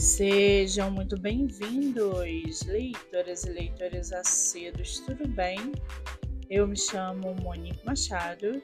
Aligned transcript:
Sejam 0.00 0.90
muito 0.90 1.20
bem-vindos, 1.20 2.62
leitoras 2.62 3.44
e 3.44 3.50
leitores 3.50 4.10
assíduos, 4.14 5.00
tudo 5.00 5.28
bem? 5.28 5.58
Eu 6.48 6.66
me 6.66 6.74
chamo 6.74 7.34
Monique 7.42 7.84
Machado 7.84 8.62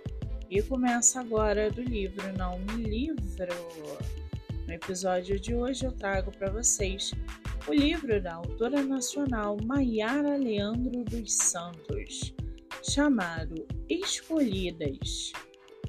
e 0.48 0.62
começo 0.62 1.18
agora 1.18 1.70
do 1.70 1.82
livro 1.82 2.32
Não 2.38 2.58
Me 2.60 2.84
Livro. 2.84 3.54
No 4.66 4.72
episódio 4.72 5.38
de 5.38 5.54
hoje 5.54 5.84
eu 5.84 5.92
trago 5.92 6.32
para 6.32 6.50
vocês 6.50 7.12
o 7.68 7.72
livro 7.74 8.18
da 8.18 8.36
autora 8.36 8.82
nacional 8.82 9.58
Maiara 9.62 10.38
Leandro 10.38 11.04
dos 11.04 11.34
Santos, 11.34 12.34
chamado 12.82 13.66
Escolhidas, 13.90 15.34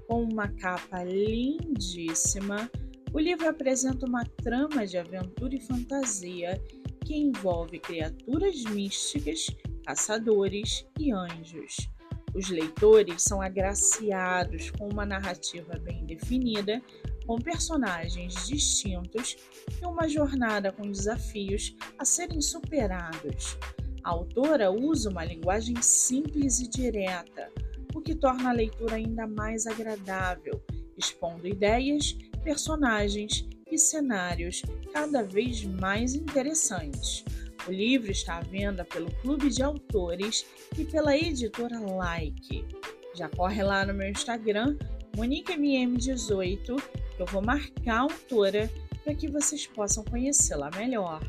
com 0.10 0.24
uma 0.24 0.50
capa 0.50 1.06
lindíssima 1.06 2.70
o 3.14 3.20
livro 3.20 3.48
apresenta 3.48 4.06
uma 4.06 4.26
trama 4.26 4.86
de 4.86 4.98
aventura 4.98 5.56
e 5.56 5.62
fantasia 5.62 6.62
que 7.06 7.16
envolve 7.16 7.80
criaturas 7.80 8.64
místicas, 8.66 9.48
caçadores 9.86 10.86
e 11.00 11.12
anjos. 11.12 11.90
Os 12.36 12.50
leitores 12.50 13.24
são 13.24 13.42
agraciados 13.42 14.70
com 14.72 14.90
uma 14.90 15.06
narrativa 15.06 15.80
bem 15.80 16.06
definida, 16.06 16.82
com 17.26 17.38
personagens 17.38 18.48
distintos 18.48 19.38
e 19.82 19.86
uma 19.86 20.08
jornada 20.08 20.72
com 20.72 20.84
desafios 20.84 21.76
a 21.98 22.06
serem 22.06 22.42
superados. 22.42 23.58
A 24.04 24.12
autora 24.12 24.70
usa 24.70 25.10
uma 25.10 25.26
linguagem 25.26 25.82
simples 25.82 26.60
e 26.60 26.68
direta, 26.68 27.52
o 27.96 28.02
que 28.02 28.14
torna 28.14 28.50
a 28.50 28.54
leitura 28.54 28.96
ainda 28.96 29.26
mais 29.26 29.66
agradável, 29.66 30.62
expondo 30.98 31.48
ideias 31.48 32.18
personagens 32.44 33.46
e 33.70 33.78
cenários 33.78 34.62
cada 34.94 35.24
vez 35.24 35.64
mais 35.64 36.16
interessantes. 36.16 37.26
O 37.68 37.72
livro 37.72 38.10
está 38.10 38.38
à 38.38 38.42
venda 38.42 38.86
pelo 38.86 39.12
Clube 39.16 39.50
de 39.50 39.62
Autores 39.62 40.46
e 40.78 40.86
pela 40.86 41.18
editora 41.18 41.80
Like. 41.80 42.66
Já 43.14 43.28
corre 43.28 43.62
lá 43.64 43.86
no 43.86 43.94
meu 43.94 44.10
Instagram, 44.10 44.78
MoniqueMM18, 45.18 46.82
que 47.16 47.22
eu 47.22 47.26
vou 47.26 47.42
marcar 47.42 47.98
a 47.98 48.00
autora 48.00 48.72
para 49.04 49.14
que 49.14 49.28
vocês 49.28 49.68
possam 49.68 50.06
conhecê-la 50.06 50.70
melhor. 50.78 51.22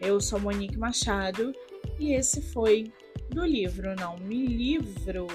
Eu 0.00 0.20
sou 0.20 0.38
Monique 0.38 0.78
Machado 0.78 1.52
e 1.98 2.12
esse 2.12 2.40
foi 2.40 2.92
do 3.30 3.44
livro 3.44 3.96
Não 3.96 4.16
Me 4.18 4.46
Livro. 4.46 5.26